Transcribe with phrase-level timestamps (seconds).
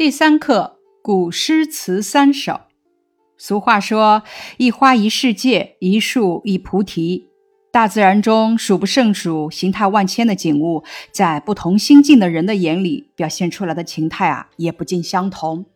[0.00, 2.62] 第三课古诗词三首。
[3.36, 4.22] 俗话说
[4.56, 7.28] ：“一花一世界，一树一菩提。”
[7.70, 15.66] 大自然中数不胜数、形态万千的景物，在不同心境的人的眼里，表现出来的情态啊，也不尽相同。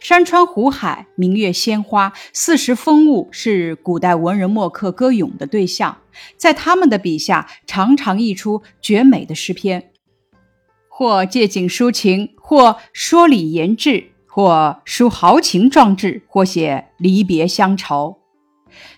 [0.00, 5.98] 山川湖海、明月鲜花、四时风物，是古代文人墨客歌咏的对象，
[6.38, 9.90] 在他们的笔下，常常溢出绝美的诗篇。
[10.88, 18.18] 或借景抒情，或说理言志，或抒豪情壮志，或写离别乡愁。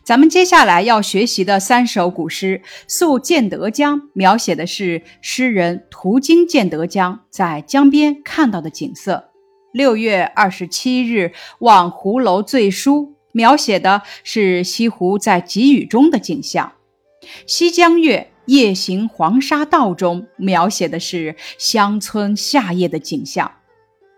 [0.05, 9.31] 咱们接下来要学习的三首古诗《宿建德江》，描写的是诗人途经建德江，在江边看到的景色。
[9.73, 16.73] 六月二十七日望湖楼醉书，描写的是西湖在急雨中的景象。
[17.47, 18.31] 西江月。
[18.49, 23.53] 夜行黄沙道中，描写的是乡村夏夜的景象。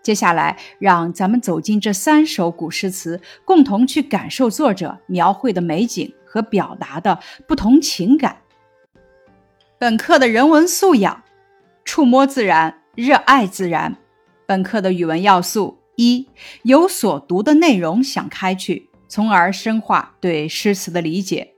[0.01, 8.37] 接下来，让咱们走进这三首古诗词，共同去感受作者描绘的美景和表达的不同情感。
[9.77, 11.23] 本课的人文素养：
[11.83, 13.97] 触摸自然，热爱自然。
[14.45, 16.25] 本课的语文要素：一、
[16.63, 21.50] 有所读的内容想开去，从而深化对诗词的理解。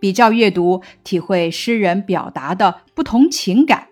[0.00, 3.88] 比较阅读，体会诗人表达的不同情感。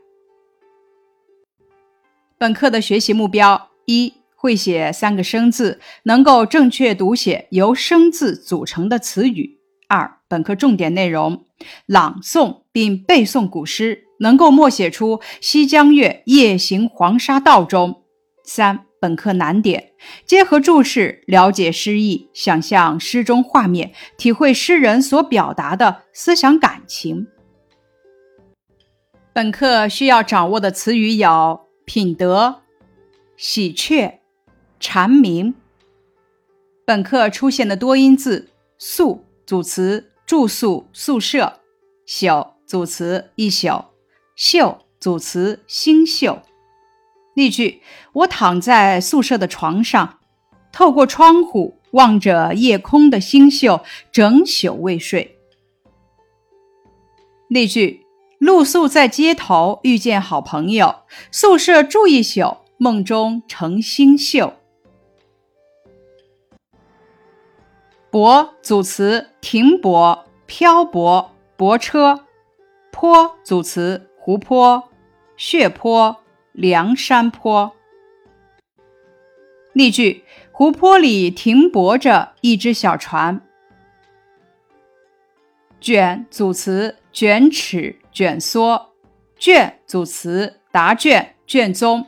[2.39, 11.45] 本课的学习目标：一、会写三个生字，能够正确读写由生字组成的词语；二、本课重点内容：
[11.87, 17.93] 朗诵并背诵古诗，能够默写出“西江月·夜行黄沙道中”；
[18.45, 18.86] 三。
[19.01, 19.93] 本课难点：
[20.25, 27.27] 结合注释了解诗意，想象诗中画面，体会诗人所表达的思想感情。
[29.33, 32.63] 本课需要掌握的词语有：品德、
[33.37, 34.21] 喜鹊、
[34.81, 35.55] 蝉鸣。
[36.87, 41.61] 本课出现的多音字：宿组词住宿、宿舍；
[42.07, 43.85] 宿组词一宿；
[44.35, 46.39] 秀组词星宿。
[47.37, 47.83] 例句：
[48.15, 50.21] 我躺在宿舍的床上，
[50.73, 53.81] 透过窗户望着夜空的星宿，
[54.11, 55.37] 整宿未睡。
[57.49, 58.07] 例句：
[58.39, 64.55] 露宿在街头，遇见好朋友，宿舍住一宿，梦中成星宿。
[68.11, 72.21] 泊组词：停泊、漂泊、泊车；
[72.91, 74.89] 坡组词：湖泊、
[75.37, 76.17] 血泊。
[76.57, 77.71] 梁山坡。
[79.75, 83.43] 例句：湖泊里停泊着一只小船。
[85.79, 88.95] 卷组词：卷尺、卷缩；
[89.39, 92.07] 卷组词：答卷、卷宗。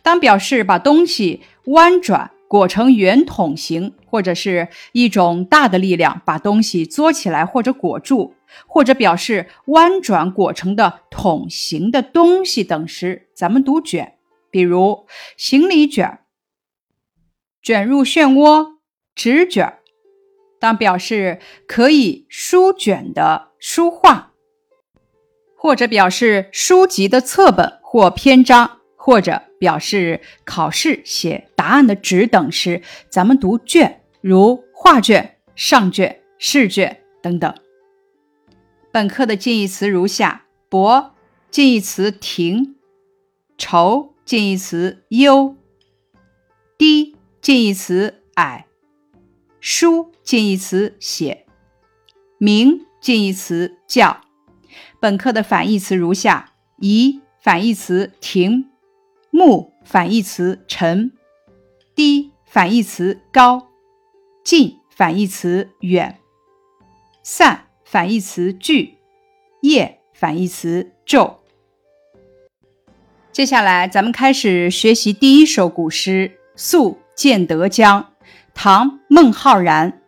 [0.00, 8.36] 当表示把东西弯转裹成圆筒形，或者是一种大的力量把东西作起来或者裹住。
[8.66, 14.14] 或者表示弯转裹成的筒形的东西等时，咱们读卷。
[14.50, 15.06] 比如
[15.36, 16.18] 行李卷、
[17.62, 18.78] 卷入漩涡、
[19.14, 19.74] 纸卷。
[20.58, 24.32] 当表示可以书卷的书画，
[25.56, 37.54] 或者表示书籍的册本或篇章，或者表示考试写答案的纸等时，咱们读卷，如画卷、上卷、试卷等等。
[38.92, 41.12] 本课的近义词如下：薄，
[41.48, 42.74] 近义词停；
[43.56, 45.54] 愁，近义词忧；
[46.76, 48.64] 低，近义词矮；
[49.60, 51.44] 书，近义词写；
[52.38, 54.22] 鸣，近义词叫。
[54.98, 58.64] 本课的反义词如下：移，反义词停；
[59.30, 61.12] 木，反义词沉；
[61.94, 63.68] 低，反义词高；
[64.42, 66.16] 近，反义词远；
[67.22, 67.69] 散。
[67.90, 68.98] 反义词聚，
[69.62, 71.38] 夜反义词昼。
[73.32, 78.00] 接下来，咱们开始学习第一首古诗《宿建德江》，
[78.54, 80.00] 唐·孟浩然。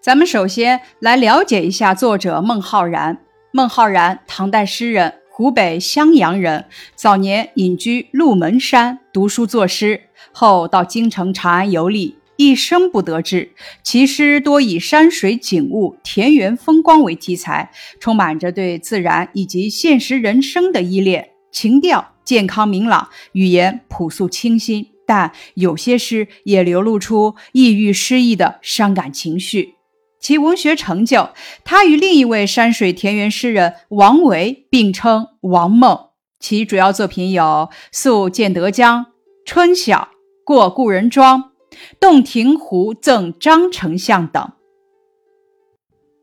[0.00, 3.18] 咱们首先来了解一下作者孟浩然。
[3.52, 6.64] 孟浩然，唐代诗人，湖北襄阳人。
[6.96, 12.18] 早年隐居鹿门山读书作诗，后到京城长安游历。
[12.36, 13.52] 一生不得志，
[13.82, 17.70] 其诗多以山水景物、田园风光为题材，
[18.00, 24.88] 充满着对自然以及现实人生的依恋，情调健康明朗，语言朴素清新。
[25.04, 29.74] 但有些诗也流露出抑郁失意的伤感情绪。
[30.20, 31.30] 其文学成就，
[31.64, 36.10] 他与另一位山水田园诗人王维并称“王孟”。
[36.38, 37.42] 其主要作品有
[37.90, 39.00] 《宿建德江》
[39.44, 40.08] 《春晓
[40.44, 41.51] 过故人庄，
[41.98, 44.52] 洞庭湖赠张丞相等。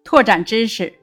[0.04, 0.94] 拓展知识：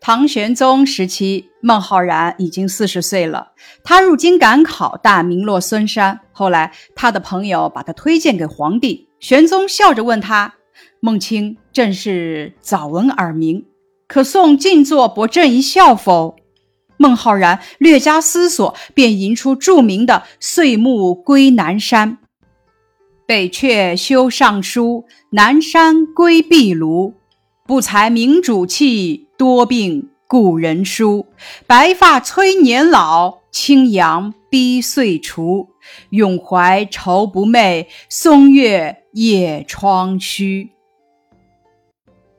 [0.00, 3.52] 唐玄宗时期，孟浩然已经四十岁了。
[3.82, 6.20] 他入京赶考，但名落孙山。
[6.32, 9.08] 后来，他的朋友把他推荐给皇帝。
[9.20, 10.54] 玄宗笑着问他
[11.00, 13.64] ：“孟卿正是早闻耳名，
[14.06, 16.36] 可送进作博朕一笑否？”
[16.98, 22.18] 孟浩然略加思索，便吟出著名的“岁暮归南山
[23.26, 27.14] ”：“北阙修尚书，南山归壁庐。”
[27.64, 31.26] 不才明主气，多病故人疏。
[31.66, 35.68] 白发催年老，青阳逼岁除。
[36.10, 40.70] 永怀愁不寐，松月夜窗虚。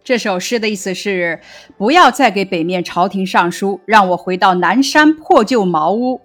[0.03, 1.39] 这首诗的意思是：
[1.77, 6.19] 不要再给北面朝廷上书，让我回到南山破旧茅屋。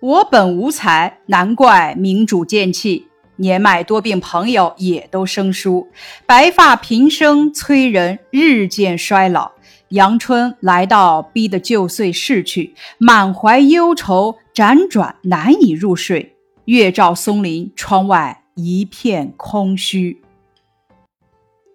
[0.00, 3.06] 我本无才，难怪明主见弃。
[3.36, 5.88] 年迈多病，朋友也都生疏，
[6.26, 9.52] 白发平生催人日渐衰老。
[9.88, 16.34] 阳春来到，逼得旧岁逝去，满怀忧愁，辗转难以入睡。
[16.64, 20.22] 月照松林，窗外一片空虚。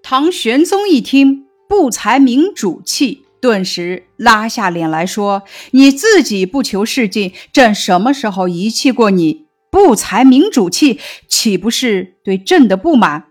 [0.02, 13.26] 唐玄宗一听“不才明主气”，顿时拉下脸来说：“你自己不求事进，朕什么时候遗弃过你？”不才明主气，岂不是对朕的不满？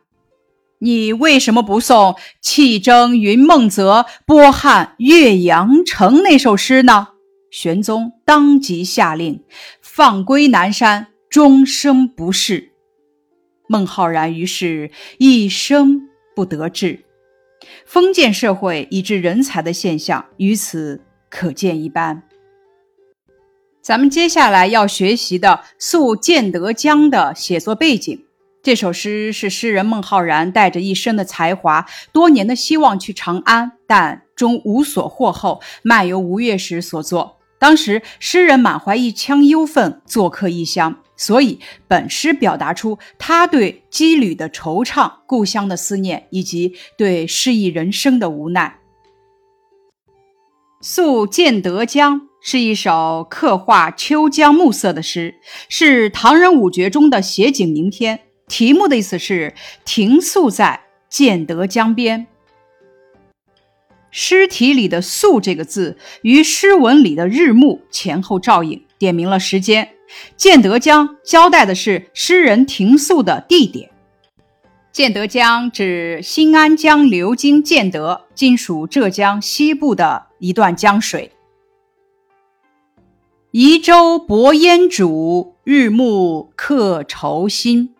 [0.81, 7.09] 你为什么不送“气征云梦泽，波撼岳阳城”那首诗呢？
[7.51, 9.43] 玄宗当即下令
[9.81, 12.73] 放归南山，终生不仕。
[13.67, 17.01] 孟浩然于是一生不得志。
[17.85, 22.23] 封建社会以致人才的现象，于此可见一斑。
[23.89, 28.23] 咱们接下来要学习的《宿建德江》的写作背景。
[28.63, 37.39] 这首诗是诗人孟浩然带着一生的才华、多年的希望去长安，但终无所获后，漫游吴越时所作。
[37.59, 48.81] 当时诗人满怀一腔忧愤，做客异乡，所以本诗表达出他对羁旅的惆怅、故乡的思念，以及对失意人生的无奈。
[50.83, 52.21] 《宿建德江》。
[52.51, 55.35] 是一首刻画秋江暮色的诗，
[55.69, 58.21] 是唐人五绝中的写景名篇。
[58.49, 59.53] 题目的意思是
[59.85, 60.81] 停宿在
[61.11, 62.27] 建德江边。
[64.11, 69.87] 诗题里的“宿”这个字与诗文里的日暮前后照应，点明了时间。
[70.35, 73.91] 建德江交代的是诗人停宿的地点。
[74.91, 81.31] 建德江指新安江流经建德，今属浙江西部的一段江水。
[83.51, 87.95] 移舟泊烟渚，日暮客愁新。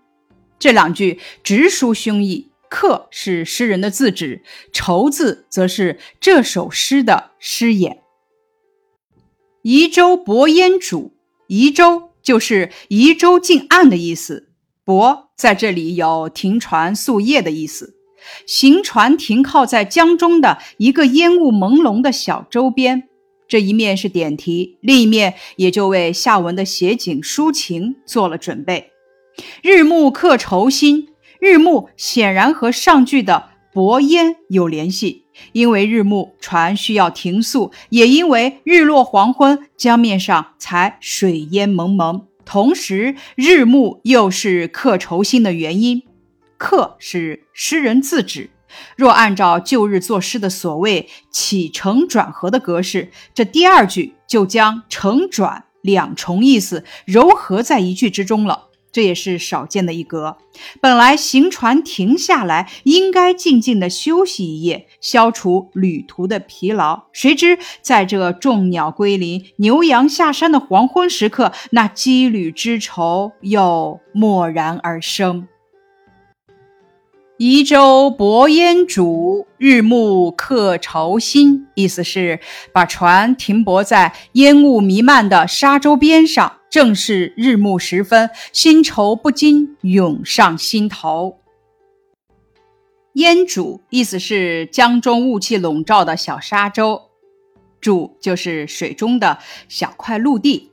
[0.59, 2.49] 这两句直抒胸臆。
[2.69, 4.43] 客是诗人的字指，
[4.75, 8.03] 愁字则是这首诗的诗眼。
[9.63, 11.13] 移舟泊烟渚，
[11.47, 14.51] 移舟就是移舟近岸的意思。
[14.85, 17.95] 泊在这里有停船宿夜的意思。
[18.47, 23.08] 行船停靠在江中的一个烟雾朦胧的小舟边。
[23.49, 28.93] 这一面是点题，另一面也就为下文的写景抒情做了准备。
[29.63, 31.09] 日暮客愁新，
[31.41, 42.27] 日暮显然和上句的薄烟有联系，因为日暮船需要停宿，也因为日落黄昏，江面上才水烟蒙蒙。
[42.45, 46.03] 同时，日暮又是客愁新的原因。
[46.57, 48.51] 客是诗人自指。
[48.97, 58.65] 若按照旧日作诗的所谓起承转合的格式，这第二句就将承转两重意思糅合在一句之中了。
[58.91, 60.39] 这也是少见的一格。
[60.81, 67.05] 本来行船停下来，应该静静的休息一夜，消除旅途的疲劳。
[67.13, 75.47] 谁知在这众鸟归林、牛羊下山的黄昏时刻，那羁旅之愁又蓦然而生。
[77.39, 81.69] 移舟泊烟渚，日暮客愁新。
[81.75, 82.41] 意思是
[82.73, 91.39] 把船停泊在烟雾弥漫的沙洲边上，正是日暮时分，新愁不禁涌上心头。
[93.13, 97.03] 烟渚意思是江中雾气笼罩的小沙洲，
[97.81, 100.68] 渚就是水中的小块陆地。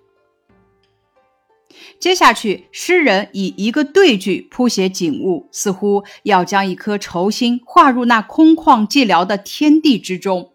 [2.00, 10.52] 接下去，诗人以一个对句谱写景物，似乎要将一颗愁心画入那空旷寂寥的天地之中。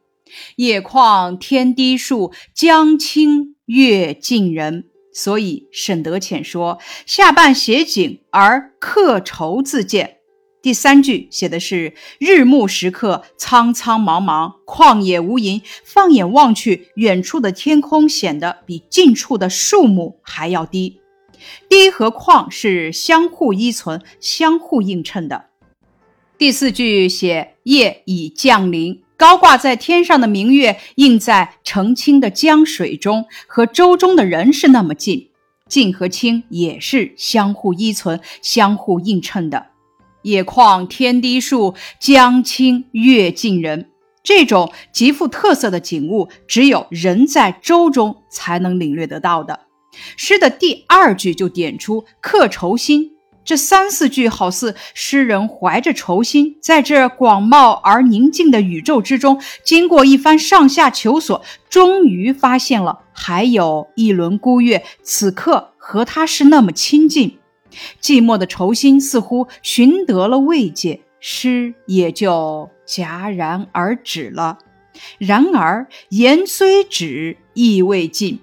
[0.57, 4.85] 野旷天低树，江清月近人。
[5.13, 10.19] 所以沈德潜说：“下半写景而客愁自见。”
[10.63, 15.63] 第三句写的是日暮时刻，苍苍茫茫，旷野无垠。
[15.83, 21.00] 放眼望去，远处的天空显得比近处的树木还要低。
[21.69, 25.47] 低和旷是相互依存、相互映衬的。
[26.39, 35.29] 第四句写夜已降临，高挂在天上的明月映在澄清的江水中，和舟中的人是那么近。
[35.69, 39.67] 近和清也是相互依存、相互映衬的。
[40.23, 43.89] 野旷天低树，江清月近人。
[44.23, 49.61] 这种极富特色的景物，只有人在舟中才能领略得到的。
[50.17, 53.13] 诗的第二句就点出客愁心，
[53.45, 67.39] 这三四句好似诗人怀着愁心，在这广袤而宁静的宇宙之中，经过一番上下求索，终于发现了还有一轮孤月，此刻和他是那么亲近。
[68.01, 74.59] 寂寞的愁心似乎寻得了慰藉，诗也就戛然而止了。
[75.19, 78.41] 然而言虽止，意未尽。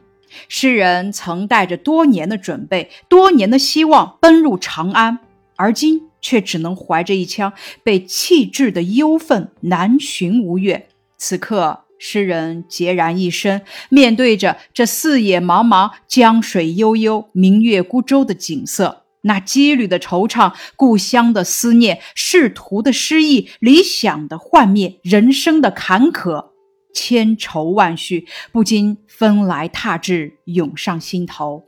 [0.48, 5.20] 诗人曾带着多年的准备、多年的希望奔入长安，
[5.56, 7.54] 而今却只能怀着一腔
[7.84, 10.88] 被弃置的忧愤南寻吴越。
[11.18, 19.04] 此刻，诗人孑然一身，面对着这四野茫茫、江水悠悠、明月孤舟的景色。
[19.22, 26.50] 那羁旅的惆怅，故乡的思念，仕途的失意，理想的幻灭，人生的坎坷，
[26.98, 31.68] 千愁万绪不禁纷来踏至，涌上心头。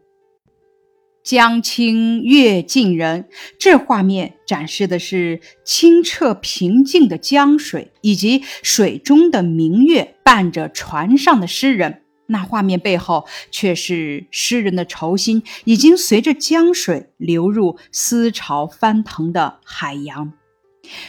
[1.23, 12.01] 江清月近人，这画面展示的是清澈平静的江水，以及水中的明月伴着船上的诗人。
[12.25, 20.33] 那画面背后，却是诗人的愁心已经随着江水流入思潮翻腾的海洋。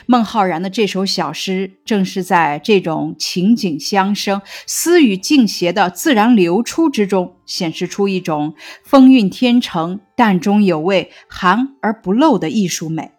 [0.07, 13.11] 孟浩然的这首小诗，正是在这种情景相生、思与境谐的自然流出之中，显示出一种风韵天成、淡中有味、含而不露的艺术美。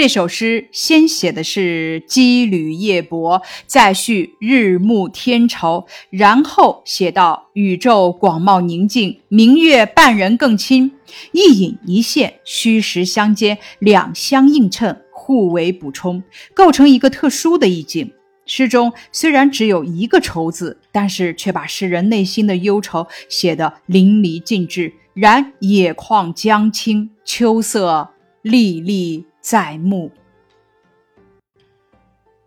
[0.00, 10.92] 这首诗先写的是羁旅夜泊，再续日暮天愁，然后写到宇宙广袤宁静，明月伴人更亲，
[11.32, 16.22] 一隐一现，虚实相间，两相映衬，互为补充，
[16.54, 18.12] 构成一个特殊的意境。
[18.46, 24.92] 诗中虽然只有一个愁字，但是却把诗人内心的忧愁写得淋漓尽致。
[25.14, 28.10] 然野旷江清，秋色
[28.42, 29.24] 历历。
[29.50, 30.12] 在目。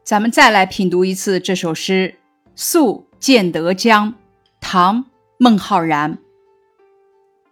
[0.03, 2.13] 咱们再来品读一次这首诗
[2.53, 4.11] 《宿建德江》，
[4.59, 5.03] 唐·
[5.39, 6.19] 孟浩然。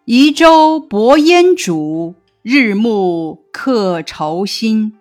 [0.05, 2.13] 移舟泊烟渚，
[2.43, 4.95] 日暮客愁新。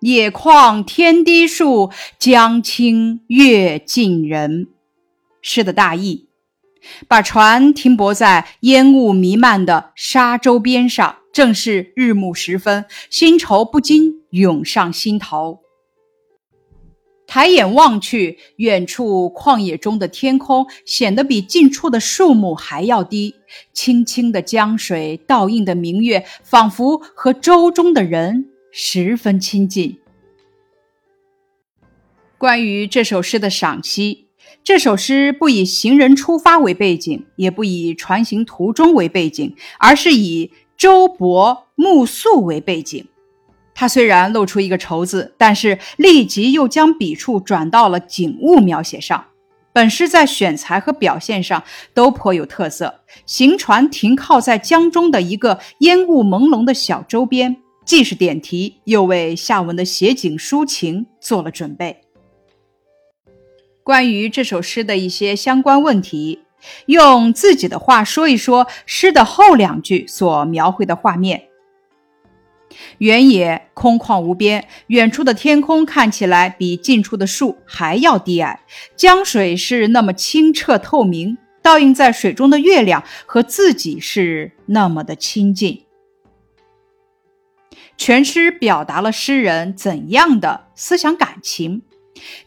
[0.00, 4.68] 野旷天低树，江清月近人。
[5.42, 6.26] 诗的大意：
[7.06, 11.16] 把船停泊在烟雾弥漫的沙洲边上。
[11.32, 15.60] 正是日暮时分，新愁不禁涌上心头。
[17.26, 23.36] 抬眼望去，远处旷野中的天空显得比近处的树木还要低。
[23.72, 29.98] 清清的江水倒映的明月，仿佛和舟中的人十分亲近。
[32.36, 34.26] 关于这首诗的赏析，
[34.62, 40.50] 这首诗不以行人出发为背景，也不以船行途中为背景，而是以。
[40.82, 43.06] 周勃暮宿为背景，
[43.72, 49.26] 他虽然露出一个愁字，但是立即又将笔触转到了景物描写上。
[49.72, 51.62] 本诗在选材和表现上
[51.94, 53.02] 都颇有特色。
[53.26, 62.00] 行船停靠在江中的一个烟雾朦胧的小舟边，既是点题，又为下文的写景抒情做了准备。
[63.84, 66.40] 关于这首诗的一些相关问题。
[66.86, 71.48] 用自己的话说一说诗的后两句所描绘的画面：
[72.98, 78.60] 原野空旷无边，远处的天空看起来比近处的树还要低矮。
[78.96, 85.84] 江水是那么清澈透明，倒映在水中的月亮和自己是那么的亲近。
[87.98, 91.82] 全诗表达了诗人怎样的思想感情？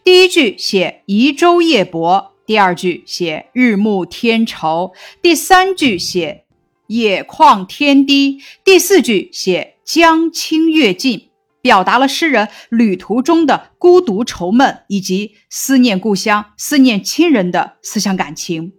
[0.02, 2.35] 第一句写移舟夜泊。
[2.46, 6.44] 第二句写日暮天愁，第三句写
[6.86, 18.72] 野旷天低，第四句写江清月近，表达了诗人旅途中的孤独愁闷以及思念故乡、思念亲人的思想感情。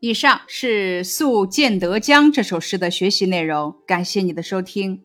[0.00, 5.02] 以上是《宿建德江》这首诗的学习内容，感谢你的收听。